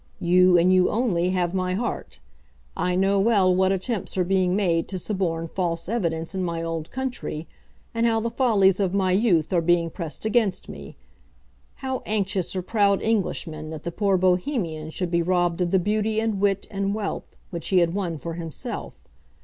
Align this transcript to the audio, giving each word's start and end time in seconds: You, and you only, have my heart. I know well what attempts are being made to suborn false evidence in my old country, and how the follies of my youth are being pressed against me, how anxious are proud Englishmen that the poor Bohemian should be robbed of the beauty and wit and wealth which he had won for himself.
You, 0.19 0.57
and 0.57 0.73
you 0.73 0.89
only, 0.89 1.29
have 1.29 1.53
my 1.53 1.75
heart. 1.75 2.19
I 2.75 2.95
know 2.95 3.19
well 3.19 3.53
what 3.53 3.71
attempts 3.71 4.17
are 4.17 4.23
being 4.23 4.55
made 4.55 4.87
to 4.87 4.97
suborn 4.97 5.47
false 5.47 5.87
evidence 5.87 6.33
in 6.33 6.43
my 6.43 6.63
old 6.63 6.89
country, 6.89 7.45
and 7.93 8.07
how 8.07 8.19
the 8.19 8.31
follies 8.31 8.79
of 8.79 8.95
my 8.95 9.11
youth 9.11 9.53
are 9.53 9.61
being 9.61 9.91
pressed 9.91 10.25
against 10.25 10.67
me, 10.67 10.95
how 11.85 12.01
anxious 12.07 12.55
are 12.55 12.63
proud 12.63 13.03
Englishmen 13.03 13.69
that 13.69 13.83
the 13.83 13.91
poor 13.91 14.17
Bohemian 14.17 14.89
should 14.89 15.11
be 15.11 15.21
robbed 15.21 15.61
of 15.61 15.69
the 15.69 15.77
beauty 15.77 16.19
and 16.19 16.39
wit 16.41 16.67
and 16.71 16.95
wealth 16.95 17.37
which 17.51 17.67
he 17.67 17.77
had 17.77 17.93
won 17.93 18.17
for 18.17 18.33
himself. 18.33 19.03